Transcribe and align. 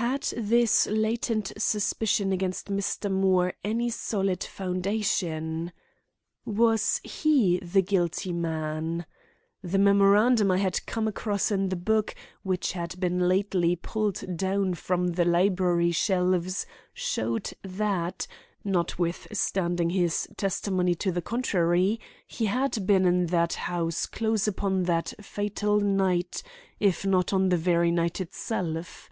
Had 0.00 0.22
this 0.34 0.86
latent 0.86 1.52
suspicion 1.58 2.32
against 2.32 2.68
Mr. 2.70 3.10
Moore 3.12 3.52
any 3.62 3.90
solid 3.90 4.42
foundation? 4.42 5.72
Was 6.46 7.02
he 7.04 7.58
the 7.58 7.82
guilty 7.82 8.32
man? 8.32 9.04
The 9.62 9.76
memorandum 9.78 10.50
I 10.50 10.56
had 10.56 10.86
come 10.86 11.06
across 11.06 11.50
in 11.50 11.68
the 11.68 11.76
book 11.76 12.14
which 12.42 12.72
had 12.72 12.98
been 12.98 13.28
lately 13.28 13.76
pulled 13.76 14.38
down 14.38 14.72
from 14.72 15.08
the 15.08 15.26
library 15.26 15.90
shelves 15.90 16.64
showed 16.94 17.52
that, 17.62 18.26
notwithstanding 18.64 19.90
his 19.90 20.26
testimony 20.38 20.94
to 20.94 21.12
the 21.12 21.20
contrary, 21.20 22.00
he 22.26 22.46
had 22.46 22.86
been 22.86 23.04
in 23.04 23.26
that 23.26 23.52
house 23.68 24.06
close 24.06 24.48
upon 24.48 24.84
that 24.84 25.12
fatal 25.20 25.78
night, 25.78 26.42
if 26.80 27.04
not 27.04 27.34
on 27.34 27.50
the 27.50 27.58
very 27.58 27.90
night 27.90 28.18
itself. 28.18 29.10